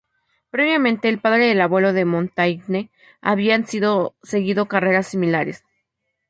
[0.49, 2.89] Previamente, el padre y el abuelo de Montaigne
[3.21, 5.63] habían seguido carreras similares.